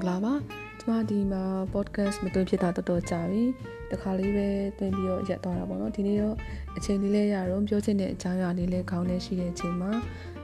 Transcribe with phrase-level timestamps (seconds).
[0.00, 0.34] ္ဂလာပါ
[0.80, 1.42] ကျမဒီမှာ
[1.74, 3.42] podcast မသွင်းဖြစ်တာတော်တော်ကြာပြီ
[3.90, 4.48] တခါလေးပဲ
[4.78, 6.36] သွင်းပြီးတော့ရက်သွားတာပေါ့နော်ဒီနေ့တော့
[6.76, 9.90] အချိန်လေးလဲရတော့ပြောချင်တဲ့အကြောင်းအရာလေးလဲခေါင်းထဲရှိတဲ့အချိန်မှာ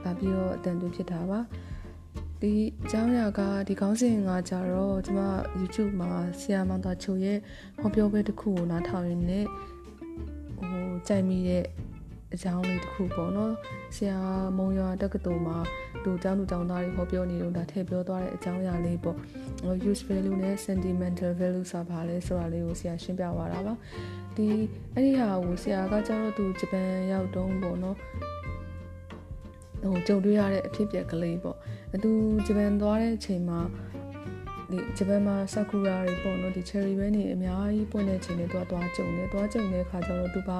[0.03, 1.39] လာပြီးတော့အတန်သွင်းဖြစ်တာပါ
[2.41, 2.53] ဒီ
[2.83, 5.19] အကြောင်းအရာကဒီခေါင်းစဉ်ကကြတော့ကျမ
[5.59, 7.37] YouTube မှာဆရာမောင်သားချိုရဲ့
[7.79, 9.45] ဟောပြောပွဲတစ်ခုကိုနားထောင်ရင်းနဲ့
[10.57, 11.65] ဟိုကြိုက်မိတဲ့
[12.33, 13.53] အကြောင်းလေးတစ်ခုပေါ့နော်
[13.95, 14.17] ဆရာ
[14.57, 15.57] မုံရွာတက္ကသိုလ်မှာ
[16.07, 19.17] သူကျောင်းသူကျောင်းသားတွေဟောပြောနေတော့ဒါထည့်ပြောသွားတဲ့အကြောင်းအရာလေးပေါ့
[19.89, 23.73] use value နဲ့ sentimental value ဆိုတာဘာလဲဆိုတာလေးကိုဆရာရှင်းပြသွားတာပါ
[24.35, 24.47] ဒီ
[24.93, 27.95] အဲ့ဒီဟာကိုဆရာကကျတော့သူဂျပန်ရောက်တုန်းပေါ့နော်
[29.81, 31.57] ဟိုကြုံတွေ့ရတဲ့အဖြစ်အပျက်ကလေးပေါ့
[31.95, 32.11] အတူ
[32.47, 33.59] ဂျပန်သွားတဲ့အချိန်မှာ
[34.71, 40.59] ဒီဂျပန်မှာဆာကူရာတွေပေါ့နော်ဒီ cherry ပဲနေအများကြီးပွင့်တဲ့အချိန်တွေသွားသွားကြုံတယ်သွားကြုံတဲ့အခါကျတော့သူပါ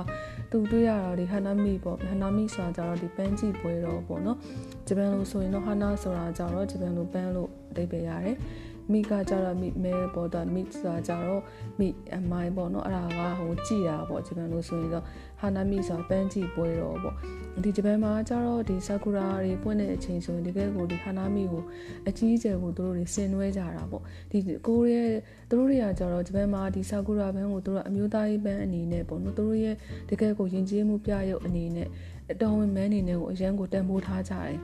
[0.51, 4.37] သူတွေ့ရတာဒီဟနာမီပေါ့ဟနာမီဆိုတာကြတော့ဒီပန်းကြည့်ပွဲတော့ပေါ့နော်
[4.87, 8.37] ဂျပန်လိုဆိုရင်တော့ဟနာဆိုတာကြတော့ဂျပန်လိုပန်းလို့အဓိပ္ပာယ်ရတယ်
[8.91, 11.41] မိကကြတော့မိမဲပေါ်တော့မိဆိုတာကြတော့
[11.79, 15.05] မိအမိုင်းပေါ့နော်အဲ့ဒါကဟိုကြည်တာပေါ့ဂျပန်လိုဆိုရင်တော့
[15.39, 17.15] ဟာနာမိဆိုတာပန်းကြည့်ပွဲတော့ပေါ့
[17.63, 21.63] ဒီဂျပန်မှာကြတော့ဒီဆာကူရာတွေပွင့်တဲ့အချိန်ဆိုရင်တကယ်ကိုဒီဟာနာမိကို
[22.07, 25.11] အကြီးအကျယ်ကိုသူတို့တွေဆင်နွှဲကြတာပေါ့ဒီကိုရီးယား
[25.49, 29.75] သူတို့တွေကကြတော့ဂျပန်မှာဒီဆာကူရာဘန်းကိုသူတို့အမျိုးသားရေးဘန်းအနေနဲ့ပေါ့နော်သူတို့ရဲ့
[30.09, 31.87] တကယ်ကိုယဉ်ကျေးမှုပြရုပ်အနေနဲ့
[32.31, 34.57] အတော်ဝင်မန်းအနေနဲ့ကိုအရန်ကိုတန်ဖိုးထားကြတယ်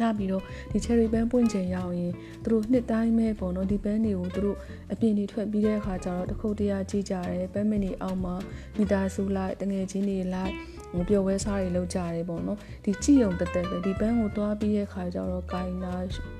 [0.00, 2.12] ဒါပြီးတော့ဒီ cherry ban ပွင့်ချိန်ရောက်ရင်
[2.44, 4.56] သူတို့နှစ်တိုင်းပဲပေါ့နော်ဒီပန်းတွေကိုသူတို့
[4.92, 8.34] အပြင်တွေထွက်ပြီးတဲ့အခါကျတော့တခုတ်တရာကြည့်ကြတယ်ပန်းမင်းတွေအောက်မှာ
[8.76, 10.54] မိသားစုလိုက်တငယ်ချင်းတွေလိုက်
[10.92, 15.94] ဟိုပျော်ဝဲစားတွေလောက်ကြတယ်ပေါ့နော်ဒီကြည့်ုံတက်တက်ပဲဒီပန်းကိုတွားပြီးတဲ့ခါကျတော့ကိုင်းနာ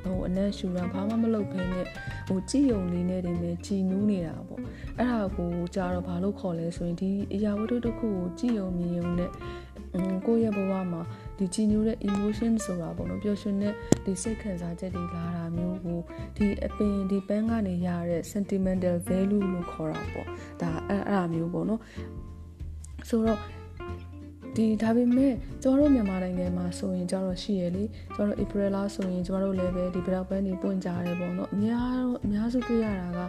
[0.05, 1.87] ဟိုအနက်ရှူတာဘာမှမလုပ်ဘဲနဲ့
[2.28, 4.61] ဟိုကြည့်ုံလေးနဲ့တင်ပဲကြည်နူးနေတာပေါ့
[4.98, 9.31] အဲ့ဒါကိုကြတော့ဘာလို့ခေါ်လဲဆိုရင်ဒီအရာဝတ္ထုတစ်ခုကိုကြည့်ုံမြင်ုံနဲ့
[10.27, 11.03] ကိုယ့်ရဲ့ဘဝမှာ
[11.39, 16.00] ဒီကြည်ညိုတဲ့ emotion ဆိုတာပေါ့နော်ပျော်ရွှင်တဲ့ဒီစိတ်ခံစားချက်တွေလာတာမျိုးကို
[16.36, 20.27] ဒီအပင်ဒီပန်းကနေရတဲ့ sentimental value လို့ခေါ်တာပေါ့
[20.62, 21.81] ဒါအဲ့အဲ့အမျိုးပေါ့နော်
[23.09, 23.41] ဆိုတော့
[24.59, 25.33] ဒီဒါပေမဲ့
[25.63, 33.21] ကျမတို့မြန်မာနိုင်ငံမှာဆိုရင်ကျတော့ရှိရလေကျမတို့ April လားဆိုရင်ကျမတို့လည်းပဲဒီဘလောက်ပန်းနေပွင့်ကြတယ်ပေါ့နော်အများတော့အများစုတွေ့ရတာက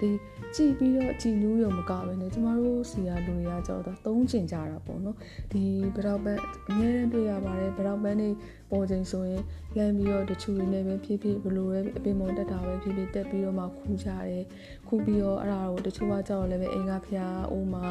[0.00, 0.10] ဒီ
[0.54, 5.16] ကြည်ပြီးတော့ကြည်နူးရုံမကပဲねကျမတို့စီရလူတွေကကျတော့သုံးကျင်ကြတာပေါ့နော်
[5.52, 5.62] ဒီ
[5.96, 8.28] ဘလောက်ပန်းအများနဲ့တွေ့ရပါတယ်ဘလောက်ပန်းနေ
[8.70, 9.42] ပေါ်ချိန်ဆိုရင်
[9.76, 14.44] လမ်းပြီးတော့တချူတွေနဲ့ပဲဖြည်းဖြည်းဘလိုပဲအပင်မုံတက်တာပဲဖြည်းဖြည်းတက်ပြီးတော့မှခူးကြတယ်
[14.88, 17.84] ခူးပြီးတော့အဲ့ဒါကိုတချို့ကကျတော့လည်းပဲအင်္ဂါဖျားအိုးမှာ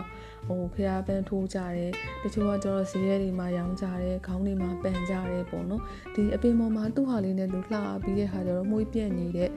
[0.47, 1.91] ဟိုဖျားပန်းထိုးကြတယ်
[2.23, 5.83] တချို့ကကျတော့ဇီးရဲတွေမှာရောင်းကြတယ်ခေါင်းတွေမှာပန်ကြတယ်ပေါ့နော်
[6.15, 9.49] ဒီအပင်ပေါ်မှာသူ့ဟာလေးနဲ့လူလှပြီးတဲ့ခါကျတော့မှုပြက်နေတဲ့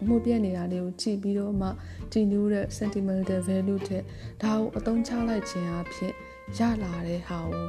[0.00, 1.68] အမှုပြက်နေတာလေးကိုကြည့်ပြီးတော့မှ
[2.12, 4.02] ကြည်နူးတဲ့ sentimental value တဲ့
[4.42, 6.12] ဒါကိုအသုံးချလိုက်ခြင်းအဖြစ်
[6.58, 7.68] ရလာတဲ့ဟာကို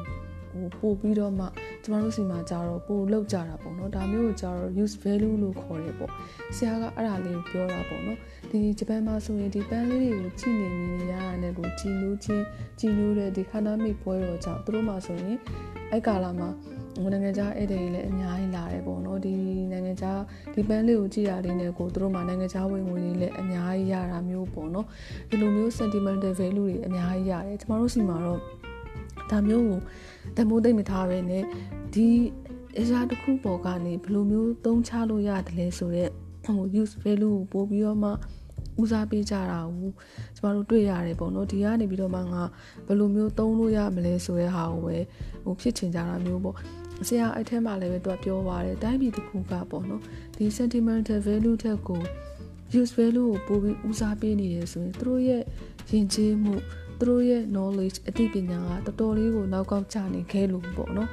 [0.51, 1.45] ဟိုပို့ပြီးတော့မှ
[1.83, 6.11] ကျမတို့စီမှာကြတော့ပို့လောက်ကြတာပေါ့နော်ဒါမျိုးကိုကြတော့ use value လို့ခေါ်တယ်ပေါ့
[6.55, 8.19] ဆရာကအဲ့ဒါလေးကိုပြောတာပေါ့နော်
[8.49, 12.45] ဒီဂျပန်မှာဆိုရင်ဒီပန်းလေးတွေကိုကြည့်နေမြင်နေရတာနဲ့ကိုကြည်နူးချင်း
[12.79, 15.37] ကြည်နူးတဲ့ဒီခန္ဓာမိတ်ပွဲတော်ကြောင့်သူတို့မှာဆိုရင်
[15.91, 16.49] အဲ့ကာလာမှာ
[17.13, 19.33] နိုင်ငံခြားဧည့်သည်တွေလည်းအများကြီးလာတယ်ပေါ့နော်ဒီ
[19.71, 20.19] နိုင်ငံခြား
[20.53, 24.87] ဒီပန်းလေးကိုကြည့်ရလေးနဲ့ကိုသူတို့မှာနိုင်ငံခြားဝင်ငွေတွေလည်းအများကြီးရတာမျိုးပေါ့နော်
[25.29, 28.41] ဒီလိုမျိုး sentimental value တွေအများကြီးရတယ်ကျမတို့စီမှာတော့
[29.31, 29.79] ဒါမျိုးကို
[30.37, 31.43] တမိုးသိမ့်မထားပဲနဲ့
[31.93, 32.07] ဒီ
[32.79, 36.11] အရာတစ်ခုပေါ်ကနေဘယ်လိုမျိုးသုံးချလို့ရတယ်လဲဆိုတော့
[36.45, 38.11] ဟို use value ကိုပို့ပြီးတော့မှ
[38.81, 39.91] ဦးစားပေးကြတာကို
[40.35, 42.43] ကျမတို့တွေ့ရတယ်ပေါ့နော်ဒီကနေပြီးတော့မှငါ
[42.87, 44.97] ဘယ်လိုမျိုးသုံးလို့ရမလဲဆိုတဲ့ဟာကိုပဲ
[45.43, 46.55] ဟိုဖြစ်ချင်ကြတာမျိုးပေါ့
[47.07, 50.01] ဆရာအဲ့ထဲမှာလည်းပဲသူကပြောပါတယ်တိုင်းပြည်တစ်ခုကပေါ့နော်
[50.37, 52.01] ဒီ sentimental value တက်ကို
[52.79, 55.41] use value ကိုပို့ပြီးဦးစားပေးနေတယ်ဆိုရင်သူတို့ရဲ့
[55.89, 56.55] ယဉ်ကျေးမှု
[57.01, 61.09] သူတို့ရဲ့ knowledge အသိပညာကတော်တော်လေးကိုနောက်ကောက်ကျနေခဲလို့ပေါ့နော်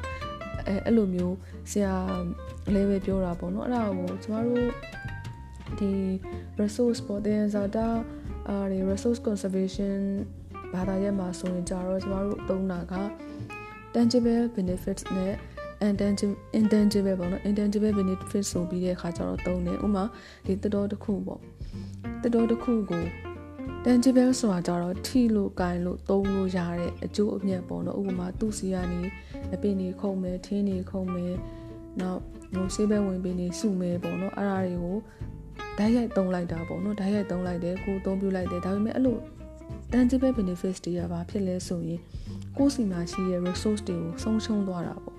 [0.66, 1.37] အဲအဲ့လိုမျိုး
[1.71, 1.94] ဆရာ
[2.75, 4.71] လည်းပဲပြောတာပေါ့နော်အဲ့ဒါကိုကျမတို့
[5.78, 5.93] ဒီ
[6.60, 7.87] resource ပေါ့တဲ့ဇာတာ
[8.48, 9.98] အာဒီ resource conservation
[10.75, 12.94] ဘာသာရပ်မှာဆိုရင်ကြတော့ကျမတို့သုံးတာက
[13.94, 15.34] tangible benefits နဲ့
[15.89, 20.04] intangible intangible ပေါ့နော် intangible benefit ဆိုပြီးတဲ့အခါကျတော့သုံးတယ်ဥမာ
[20.47, 21.41] ဒီတတော်တစ်ခုပေါ့
[22.22, 23.04] တတော်တစ်ခုကို
[23.84, 29.00] tangible ဆိုတာကြတော့ထိလို့ကင်လို့သုံးလို့ရတဲ့အကျိုးအမြတ်ပေါ့နော်ဥပမာသူ့စီကနေ
[29.54, 31.34] အပင်တွေခုံမယ်ထင်းတွေခုံမယ်
[32.00, 32.20] နောက်
[32.54, 34.98] ဟိုဆေးဘဲဝင်ပင်တွေစုမယ်ပေါ့နော်အဲ့ဒါတွေကို
[35.78, 39.18] ဓာတ်ရိုက်သုံးလိုက်တာပေါ့နော်ဓာတ်ရိုက်သုံးလိုက်တယ်ကိုသုံးပြလိုက်တယ်ဒါပေမဲ့အဲ့လို
[39.92, 42.00] tangible benefits တွေကဘာဖြစ်လဲဆိုရင်
[42.56, 45.18] ကိုယ်စီမှာရှိတဲ့ resource တွေကိုဆုံးရှုံးသွားတာပေါ့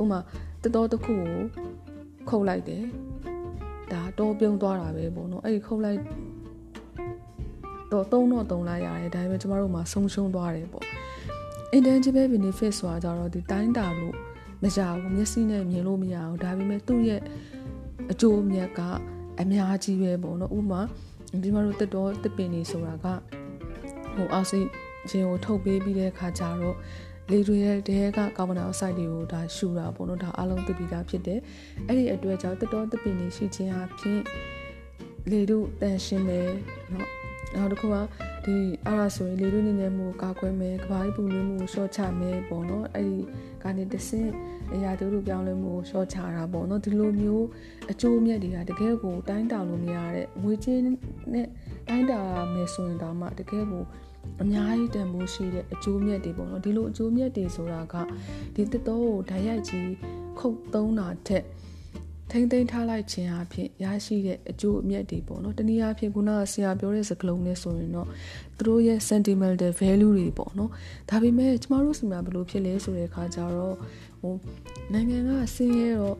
[0.00, 0.18] ဥမာ
[0.64, 1.34] တတော်တစ်ခုကို
[2.28, 2.84] ခုတ်လိုက်တယ်
[3.92, 6.00] ဒါတော့ပြုံးသွားတာပဲပေါ့နော်အဲ့ဒီခုတ်လိုက်
[7.91, 10.85] တော့သုံးတော့သုံးလိုက်ရတယ်ဒါပေမဲ့ကျမတို့မှာဆုံးရှုံးသွားတယ်ပေါ့
[11.75, 14.15] intangible benefit ဆိုတာကြတော့ဒီတိုင်းတာလို့
[14.63, 17.21] မရဘူးမျက်စိနဲ့မြင်လို့မရဘူးဒါပေမဲ့သူ့ရဲ့
[18.11, 18.79] အကျိုးအမြတ်က
[19.41, 20.81] အများကြီးပဲပေါ့နော်ဥပမာ
[21.43, 23.05] ဒီမှာတို့တက်တော်တစ်ပင်နေဆိုတာက
[24.15, 24.59] ဟိုအောက်ဆီ
[25.09, 26.77] ဂျင်ကိုထုတ်ပေးပြီးတဲ့အခါကျတော့
[27.31, 31.39] လေတွေရဲ့တဲကကာဗွန်ဒိုင်အောက်ဆိုက်တွေကိုဒါရှူတာပေါ့နော်ဒါအလုံးသိပြီးသားဖြစ်တယ်
[31.87, 34.21] အဲ့ဒီအတွက်ကြောင့်တက်တော်တစ်ပင်နေရှိခြင်းအပြင်
[35.31, 36.49] လေတို့တန်ရှင်းမယ်
[36.91, 37.09] เนาะ
[37.54, 37.96] နောက်တစ်ခုက
[38.44, 43.18] ဒီအဲ့ဒါဆိုရင်လေတို့နေနေမှုကာကွယ်မယ်ကဘာကြီးပူနွေးမှုကိုရှော့ချမယ်ပေါ့နော်အဲ့ဒီ
[43.62, 44.30] ကနေတဆင့်
[44.72, 47.46] အရာတို့တို့ပြောင်းလဲမှုကိုရှော့ချတာပေါ့နော်ဒီလိုမျိုး
[47.90, 50.82] အကျိုးအမြတ်တွေကတကယ်ကိုတိုင်းတာလို့မရတဲ့ငွေချင်း
[51.32, 51.48] နဲ့
[51.88, 52.20] တိုင်းတာ
[52.54, 53.84] မယ်ဆိုရင်တော့မှတကယ်ကို
[54.42, 57.94] အများကြီးတန်ဖိုးရှိတဲ့အကျိုးမြတ်တွေပေါ့နော်ဒီလိုအကျိုးမြတ်တွေဆိုတာက
[58.54, 59.90] ဒီတက်တော့ကိုဓာတ်ရိုက်ကြီး
[60.38, 61.44] ခုတ်သုံးတာထက်
[62.30, 68.08] ထိမ့်သိမ်းထားလိုက်ခြင်းအဖြစ်ရရှိတဲ့အကျိုးအမြတ်တွေပေါ့နော်တနည်းအားဖြင့်ခုနကဆရာပြောတဲ့စကားလုံးနဲ့ဆိုရင်တော့
[68.58, 70.70] သူတို့ရဲ့ sentimental value တွေပေါ့နော်
[71.10, 73.76] ဒါပေမဲ့ကျမတို့စီမှာဘယ်လိုဖြစ်လဲဆိုတဲ့အခါကျတော့
[74.20, 74.34] ဟို
[74.92, 76.16] နိုင်ငံကဆင်းရဲတော့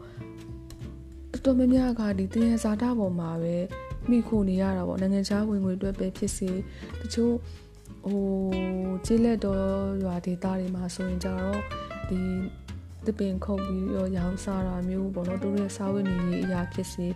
[1.33, 3.57] တော်တော်များများကဒီတင်ရဇာတာပေါ်မှာပဲ
[4.11, 6.51] မိခိုနေရတာပေါ့နိုင်ငံခြားဝင်ငွေအတွက်ပဲဖြစ်စေ
[7.01, 7.35] တချို့
[8.05, 8.23] ဟို
[9.07, 9.61] ကျေးလက်တော်
[10.05, 11.61] ရွာဒေသတွေမှာဆိုရင်ကြတော့
[12.09, 12.21] ဒီ
[13.07, 17.07] တပင်ခုတ်ပြီးတော့ရောင်းစားတာမျိုးပေါ့နော်တို့ရဲ့စားဝတ်နေရေးအရာဖြစ်စေ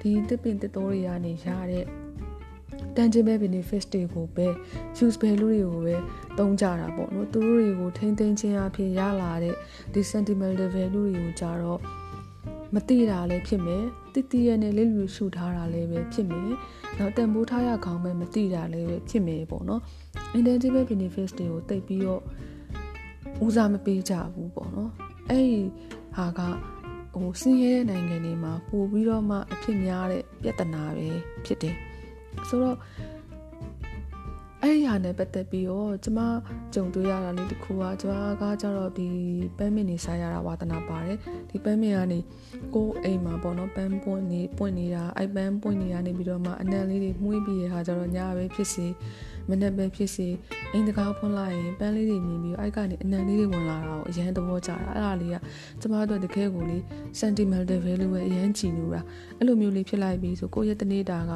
[0.00, 1.86] ဒီတပင်တတော်တွေကနေရတဲ့
[2.96, 4.46] tangible benefits တွေကိုပဲ
[5.04, 5.96] use value တွေကိုပဲ
[6.38, 9.56] သုံးကြတာပေါ့နော်သူတို့တွေကိုထိမ့်သိမ်းခြင်းအဖြစ်ရလာတဲ့
[9.92, 11.80] ဒီ sentimental value တွေကိုကြတော့
[12.74, 13.84] မတိတာလည်းဖြစ်မယ်
[14.14, 16.50] တိတိရနဲ့လေးလူရှုထားတာလည်းပဲဖြစ်မယ်
[16.98, 19.80] နောက်တန်ဖိုးထားရခေါင်းပဲမတိတာလည်းပဲဖြစ်မယ်ပေါ့နော်
[20.36, 22.22] intangible benefits တွေကိုတိတ်ပြီးတော့
[23.44, 24.90] ဦးစားမပေးကြဘူးပေါ့နော်
[25.30, 25.60] အဲ့ဒီ
[26.14, 26.40] ဟာက
[27.14, 31.08] ဟိုစင်းရဲတဲ့နိုင်ငံတွေမှာပို့ပြီးတော့မှအဖြစ်များတဲ့ပြဿနာပဲ
[31.44, 31.76] ဖြစ်တယ်
[32.48, 32.78] ဆိုတော့
[34.62, 36.18] အဲ့ဒီဟာနဲ့ပတ်သက်ပြီးတော့ကျမ
[36.74, 39.06] ကြုံတွေ့ရတာလေးတစ်ခုကကျမကကြတော့ဒီ
[39.56, 41.18] ပန်းမင်နေစားရတာဝါသနာပါတယ်
[41.50, 42.20] ဒီပန်းမင်ကနေ
[42.74, 48.86] ကိုယ်အိမ်မှာပေါ့နော်ပန်းပွင့်နေပွင့်နေတာအဲ့ပန်းပွင့်နေတာနေပြီးတော့မှအနံလေးတွေမှုေးပြီးရဟာကြတော့ညပဲဖြစ်စီ
[49.50, 50.28] မနေ့ပဲဖြစ်စီ
[50.72, 55.36] အိမ်တကားဖွင့်လိုက်ရင်ပန်းလေးတွေမြင်ပြီးအဲ့ကနေအနံလေးတွေဝင်လာတာကိုအရန်သဘောကျတာအဲ့ဒါလေးက
[55.80, 56.78] ကျမတို့တကယ်ကိုလေ
[57.20, 59.00] sentimental value ပဲအရန်ကြည်နေတာ
[59.38, 61.32] အဲ့လိုမျိုးလေးဖြစ်လိုက်ပြီးဆိုကိုယ့်ရဲ့တနေ့တာက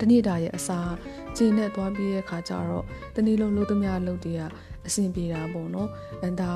[0.00, 0.94] တနေ့တာရဲ့အစား
[1.36, 2.84] ကျင်းနဲ့သွားပြီးတဲ့ခါကျတော့
[3.16, 4.42] တနေ့လုံးလို့သမျှလုပ်တည်းက
[4.86, 5.88] အဆင်ပြေတာပေါ့နော်
[6.22, 6.52] အဲဒါ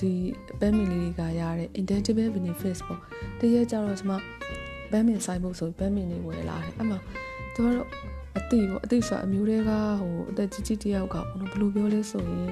[0.00, 0.12] ဒီ
[0.60, 3.00] ပန်းမီလေးတွေကရတဲ့ intangible benefits ပေါ့
[3.40, 4.12] တရက်ကျတော့ကျွန်မ
[4.90, 6.96] ပန်းမင်ဆိုင်ဖို့ဆိုပန်းမင်လေးဝယ်လာတယ်အမှ
[7.54, 7.88] ကျမတို့
[8.36, 9.70] အသိပေါ့အသိဆိုတာအမျိုးတွေက
[10.00, 12.50] ဟိုအသက်ကြီးကြီးတယောက်ကပေါ့နော်ဘယ်လိုပြောလဲဆိုရင်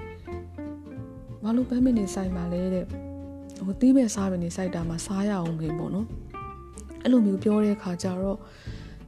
[1.43, 2.84] ဘာလို့ပန်းမင်နေဆိုင်ပါလဲတဲ့
[3.67, 6.06] ဟိုတီးမဲ့စားပင်နေစိုက်တာမှာစားရအောင်ပဲပေါ့နော်
[7.02, 8.38] အဲ့လိုမျိုးပြောတဲ့ခါကျတော့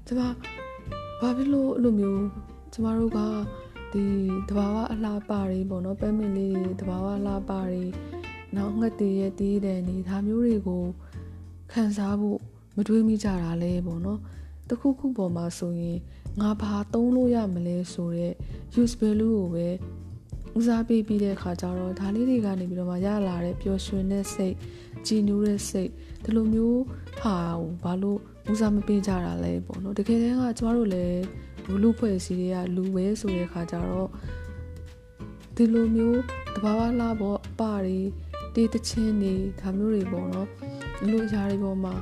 [0.06, 0.20] ကျမ
[1.20, 2.24] ဘာဖြစ်လို့အဲ့လိုမျိုး
[2.72, 3.18] ကျမတို့က
[3.92, 4.04] ဒီ
[4.48, 7.82] တဘာဝအလားပါတွေပေါ့နော်ပဲမင်လေးတဘာဝအလားပါတွေ
[8.56, 10.84] နောက်ငှက်တည်ရဲ့တီးတယ်နေဒါမျိုးတွေကို
[11.72, 12.38] ခံစားဖို့
[12.76, 14.20] မတွေးမိကြတာလဲပေါ့နော်
[14.68, 15.98] တခုခုပေါ်မှာဆိုရင်
[16.40, 18.34] ငါဘာသုံးလို့ရမလဲဆိုတော့
[18.80, 19.68] use value ကိုပဲ
[20.58, 24.54] ဦးစားပေးပြီးတဲ့အခါကျတော့ဒါလေးတွေကနေပြီးတော့မှရလာတဲ့ပျော်ရွှင်တဲ့စိတ်
[25.06, 25.90] ကြည်နူးတဲ့စိတ်
[26.24, 26.82] ဒီလိုမျိုး
[27.20, 27.36] ဟာ
[27.82, 28.18] ဘာလို့
[28.52, 31.22] ဦးစားမပေးကြတာလဲပေါ့နော်တကယ်တမ်းကကျမတို့လည်း
[31.72, 34.08] ဘလူဖွဲ့စည်းတွေကလူပဲဆိုတဲ့ခါကျတော့
[35.56, 36.20] ဒီလိုမျိုး
[36.54, 37.98] တဘာဝလာပေါ့အပတွေ
[38.54, 40.48] တေးတချင်းတွေဒါမျိုးတွေပေါ့နော်
[41.10, 41.94] လူအရာတွေပေါ်မှာ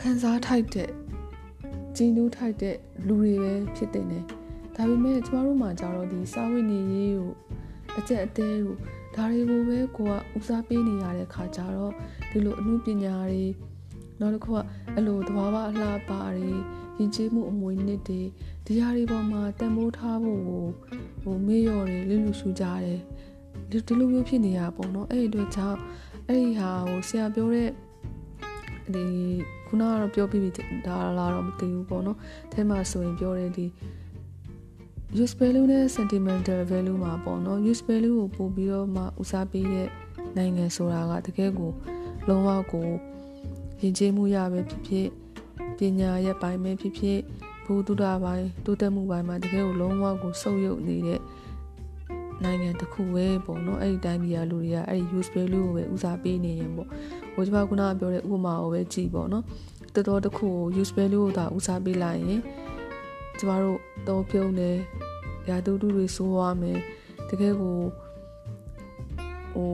[0.00, 0.90] ခန်းစားထိုက်တဲ့
[1.96, 2.76] ကြည်နူးထိုက်တဲ့
[3.06, 4.18] လူတွေပဲဖြစ်တဲ့နေ
[4.76, 7.32] ဒါပေမဲ့ကျမတို့မှာကြတော့ဒီစာဝိနေရေးကို
[7.98, 8.76] အကျက်အသေးကို
[9.14, 11.92] ဒါတွေကိုပဲကိုကဦးစားပေးနေရတဲ့ခါကျတော့
[12.30, 13.44] ဒီလိုအမှုပညာတွေ
[14.20, 14.58] နောက်တစ်ခုက
[14.94, 16.50] အဲ့လိုသဘာဝအလှပါတွေ
[16.98, 18.20] ယဉ်ကျေးမှုအမွေနှစ်တွေ
[18.66, 20.66] ဒီဟာတွေပေါ်မှာတန်ဖိုးထားဖို့ကို
[21.22, 23.00] ဟိုမေ့လျော့တယ်လူလူရှူကြတယ်
[23.70, 25.78] ဒီလိုမျိုးဖြစ်နေရပေါ့နော်အဲ့ဒီအတွက်ကြောင့်
[26.28, 27.70] အဲ့ဒီဟာဟိုဆရာပြောတဲ့
[28.94, 29.06] ဒီ
[29.66, 30.50] ခုနကတော့ပြောပြီးပြီ
[30.86, 32.18] ဒါလာတော့မသိဘူးပေါ့နော်
[32.52, 33.66] အဲမှာဆိုရင်ပြောတဲ့ဒီ
[35.22, 39.88] use value နဲ့ sentimental value မှာပေါ့နော် use value ကိုပို့ပြီးတော့မှဦးစားပေးတဲ့
[40.36, 41.72] နိုင်ငံဆိုတာကတကယ်ကို
[42.28, 42.86] လုံးဝကို
[43.80, 45.08] ယဉ်ကျေးမှုရပဲဖြစ်ဖြစ်
[45.78, 47.20] ပညာရဲ့ပိုင်းပဲဖြစ်ဖြစ်
[47.64, 51.20] ဘူတုဒပိုင်းတိုးတက်မှုပိုင်းမှာတကယ်ကိုလုံးဝကိုစုပ်ယုပ်နေတဲ့
[52.44, 56.88] နိုင်ငံတစ်ခုပဲပေါ့နော်အဲ့ဒီတိုင်းပြည်ကလူတွေကအဲ့ဒီ use value ကိုပဲဦးစားပေးနေရင်ပေါ့
[57.34, 59.44] ဟိုကျွန်မခုနကပြောတဲ့ဥပမာကိုပဲကြည့်ပေါ့နော်
[59.94, 62.40] တော်တော်တစ်ခုကို use value ကိုသာဦးစားပေးလိုက်ရင်
[63.38, 63.78] ကျမတို့
[64.08, 64.76] တော့ပြုံးတယ်
[65.48, 66.78] ရာတူတူတွေစိုးရမယ်
[67.28, 67.76] တကယ်ကို
[69.54, 69.70] ဟို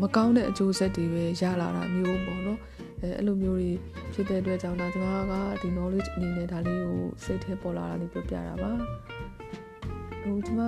[0.00, 2.60] မကောင်းတဲ့အကျိုးဆက်တွေပဲရလာတာမျိုးပေါ့နော်
[3.00, 3.70] အဲအဲ့လိုမျိုးတွေ
[4.12, 5.32] ဖြစ်တဲ့အတွက်ကြောင့်ဒါကျမက
[5.62, 8.72] ဒီ knowledge အနေနဲ့ဒါလေးကိုစိတ်ထဲပေါ်လာတာလေးပြောပြတာပါ
[10.22, 10.60] ဟိုကျမ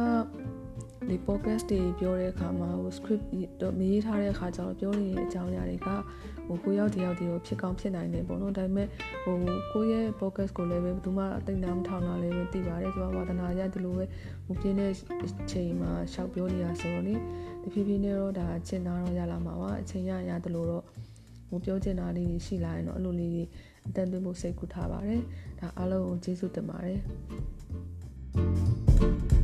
[1.09, 3.25] ဒီ podcast တွေပြောတဲ့အခါမှာဟို script
[3.63, 5.89] တော့မရေးထားတဲ့အခါကျတော့ပြောနေတဲ့အကြောင်းအရာတွေက
[6.47, 8.89] ဟိုကိုရောက်တယောက်တည်းကိုဖြစ်ကောင်းဖြစ်နိုင်တယ်ပေါ့နော်ဒါပေမဲ့
[9.23, 9.37] ဟို
[9.73, 14.05] ကိုရဲ့ podcast ကိုလည်းပဲဘယ်သူမှအသိနာမထောင်တာလည်းပဲသိပါတယ်ကျွန်တော်ဝါသနာရဒီလိုပဲ
[14.47, 14.91] ဟိုပြင်းတဲ့
[15.25, 17.19] အချိန်မှာရှောက်ပြောနေတာဆိုတော့လေတ
[17.73, 20.85] ဖြည်းဖြည်းနဲ့တော့ဒါကျင်နာတော့ရလာမှာပါအချိန်ရရတယ်လို့တော့
[21.49, 23.47] ဟိုပြောချင်တာလေးရှိလာရင်တော့အဲ့လိုလေး
[23.89, 25.23] အတန်သွင်းဖို့စိတ်ကူထားပါတယ်
[25.61, 27.01] ဒါအားလုံးကိုကျေးဇူးတင်ပါတယ်
[28.99, 29.36] thank you